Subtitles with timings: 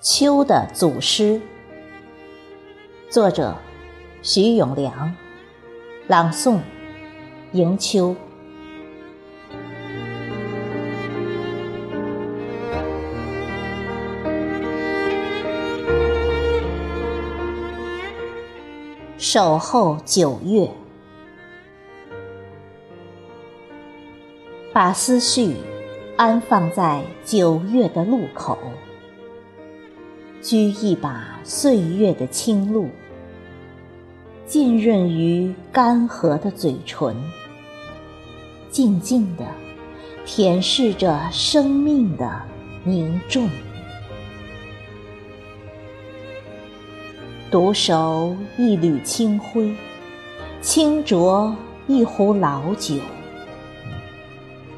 [0.00, 1.40] 秋的祖师，
[3.10, 3.56] 作者
[4.22, 5.12] 徐永良，
[6.06, 6.60] 朗诵
[7.50, 8.14] 迎秋。
[19.18, 20.70] 守候九月，
[24.72, 25.56] 把思绪
[26.16, 28.56] 安放在九月的路口。
[30.40, 32.88] 掬一把岁月的清露，
[34.46, 37.14] 浸润于干涸的嘴唇，
[38.70, 39.44] 静静地
[40.24, 42.42] 舔舐着生命的
[42.84, 43.48] 凝重。
[47.50, 49.74] 独守一缕清辉，
[50.60, 51.52] 轻酌
[51.86, 52.94] 一壶老酒，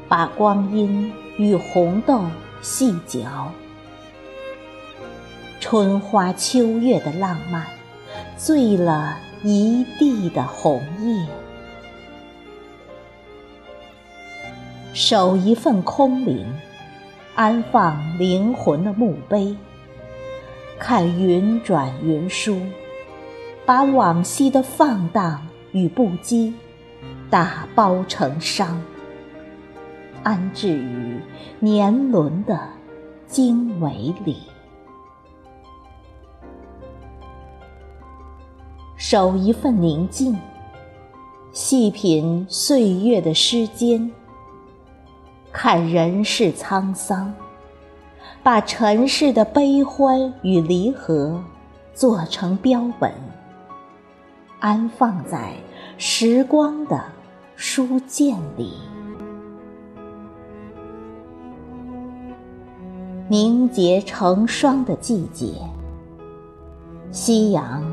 [0.07, 2.23] 把光阴与红豆
[2.61, 3.51] 细嚼。
[5.61, 7.63] 春花秋月的浪漫，
[8.35, 11.27] 醉了一地的红叶。
[14.91, 16.45] 守一份空灵，
[17.35, 19.55] 安放灵魂的墓碑。
[20.79, 22.59] 看云转云舒，
[23.63, 26.51] 把往昔的放荡与不羁，
[27.29, 28.81] 打包成伤，
[30.23, 31.19] 安置于
[31.59, 32.59] 年轮的
[33.27, 34.37] 经纬里。
[39.03, 40.37] 守一份宁静，
[41.51, 44.07] 细品岁月的诗笺，
[45.51, 47.33] 看人世沧桑，
[48.43, 51.43] 把尘世的悲欢与离合
[51.95, 53.11] 做成标本，
[54.59, 55.55] 安放在
[55.97, 57.03] 时光的
[57.55, 58.71] 书卷里。
[63.27, 65.53] 凝结成霜的季节，
[67.11, 67.90] 夕阳。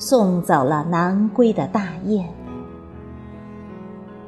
[0.00, 2.24] 送走了南归的大雁，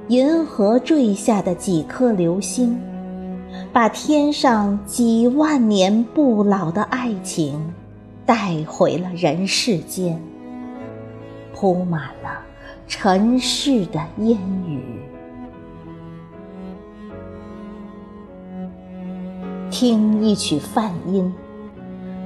[0.08, 2.78] 银河坠下的几颗流星，
[3.72, 7.72] 把天上几万年不老的爱情
[8.26, 10.20] 带回了人世间，
[11.54, 12.42] 铺满了
[12.86, 14.36] 尘世的烟
[14.68, 15.00] 雨。
[19.70, 21.32] 听一曲梵音，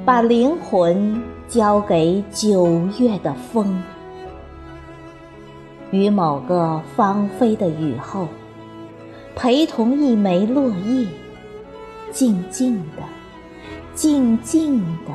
[0.07, 1.21] 把灵魂。
[1.49, 3.81] 交给九月的风，
[5.93, 8.27] 于某个芳菲的雨后，
[9.37, 11.07] 陪同一枚落叶，
[12.11, 13.03] 静静的、
[13.95, 15.15] 静静的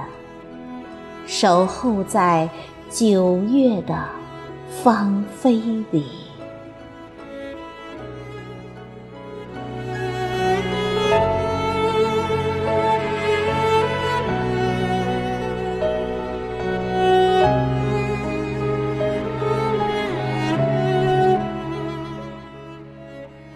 [1.28, 2.50] 守候在
[2.90, 4.06] 九月的
[4.82, 6.31] 芳菲里。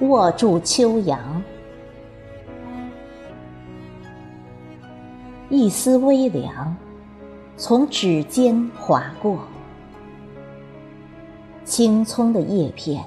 [0.02, 1.42] 握住秋阳，
[5.50, 6.76] 一丝微凉
[7.56, 9.40] 从指尖划过，
[11.64, 13.02] 青葱的叶片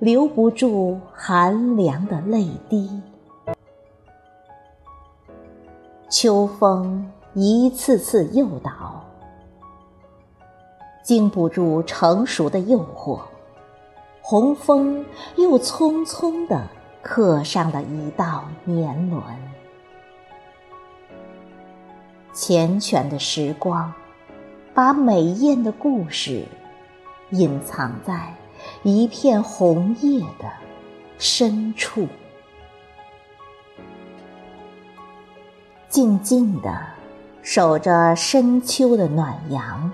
[0.00, 3.00] 留不住寒凉的泪滴。
[6.08, 9.04] 秋风一次次诱导，
[11.04, 13.20] 经不住成熟的诱惑。
[14.30, 15.06] 红枫
[15.36, 16.68] 又匆匆地
[17.00, 19.22] 刻上了一道年轮，
[22.34, 23.90] 缱绻的时光，
[24.74, 26.44] 把美艳的故事
[27.30, 28.34] 隐藏在
[28.82, 30.52] 一片红叶的
[31.18, 32.06] 深处，
[35.88, 36.78] 静静地
[37.40, 39.90] 守着深秋的暖阳，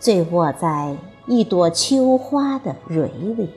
[0.00, 0.96] 醉卧在。
[1.26, 3.48] 一朵秋花的蕊里，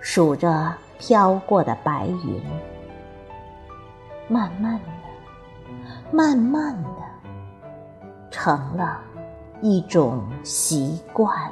[0.00, 2.40] 数着飘过的白云，
[4.28, 6.88] 慢慢的，慢慢的，
[8.30, 9.00] 成了
[9.60, 11.50] 一种习惯。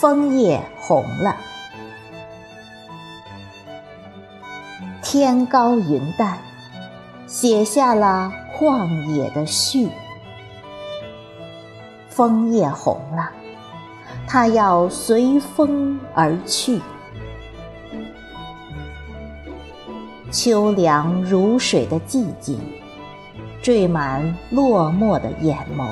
[0.00, 1.36] 枫叶红了，
[5.02, 6.38] 天高云淡，
[7.26, 9.90] 写下了旷野的序。
[12.08, 13.30] 枫叶红了，
[14.26, 16.80] 它要随风而去。
[20.30, 22.58] 秋凉如水的寂静，
[23.60, 25.84] 缀满落寞的眼眸，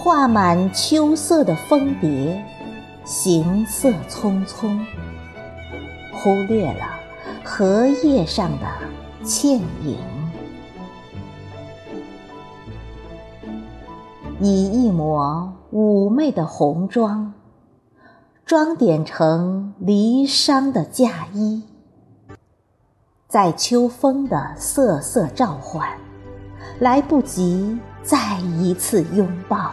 [0.00, 2.40] 画满秋色的蜂蝶，
[3.04, 4.78] 行色匆匆，
[6.14, 6.86] 忽略了
[7.44, 9.98] 荷叶上的倩影。
[14.40, 17.34] 以一抹妩媚的红妆，
[18.46, 21.64] 装点成离殇的嫁衣，
[23.26, 25.88] 在秋风的瑟瑟召唤，
[26.78, 29.72] 来不及再一次拥抱。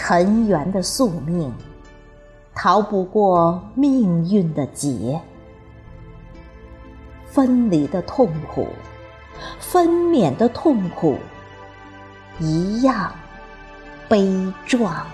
[0.00, 1.52] 尘缘的宿命，
[2.54, 5.20] 逃不过命运的劫，
[7.26, 8.68] 分离的痛苦，
[9.58, 11.16] 分娩的痛苦。
[12.38, 13.12] 一样
[14.08, 15.04] 悲壮。